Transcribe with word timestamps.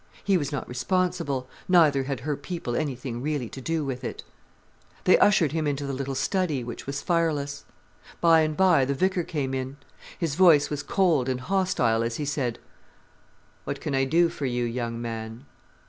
He 0.23 0.35
was 0.35 0.51
not 0.51 0.67
responsible, 0.67 1.47
neither 1.69 2.05
had 2.05 2.21
her 2.21 2.35
people 2.35 2.75
anything 2.75 3.21
really 3.21 3.49
to 3.49 3.61
do 3.61 3.85
with 3.85 4.03
it. 4.03 4.23
They 5.03 5.15
ushered 5.19 5.51
him 5.51 5.67
into 5.67 5.85
the 5.85 5.93
little 5.93 6.15
study, 6.15 6.63
which 6.63 6.87
was 6.87 7.03
fireless. 7.03 7.65
By 8.19 8.39
and 8.39 8.57
by 8.57 8.83
the 8.83 8.95
vicar 8.95 9.21
came 9.23 9.53
in. 9.53 9.77
His 10.17 10.33
voice 10.33 10.71
was 10.71 10.81
cold 10.81 11.29
and 11.29 11.39
hostile 11.39 12.01
as 12.01 12.15
he 12.15 12.25
said: 12.25 12.57
"What 13.63 13.79
can 13.79 13.93
I 13.93 14.05
do 14.05 14.27
for 14.29 14.47
you, 14.47 14.65
young 14.65 14.99
man?" 14.99 15.45